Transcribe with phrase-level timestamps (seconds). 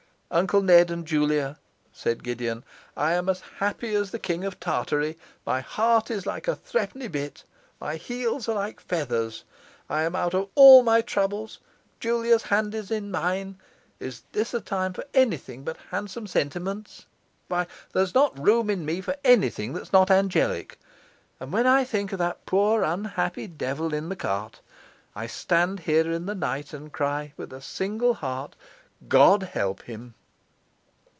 [0.33, 1.59] 'Uncle Ned and Julia,'
[1.91, 2.63] said Gideon,
[2.95, 7.09] 'I am as happy as the King of Tartary, my heart is like a threepenny
[7.09, 7.43] bit,
[7.81, 9.43] my heels are like feathers;
[9.89, 11.59] I am out of all my troubles,
[11.99, 13.57] Julia's hand is in mine.
[13.99, 17.07] Is this a time for anything but handsome sentiments?
[17.49, 20.79] Why, there's not room in me for anything that's not angelic!
[21.41, 24.61] And when I think of that poor unhappy devil in the cart,
[25.13, 28.55] I stand here in the night and cry with a single heart
[29.09, 30.13] God help him!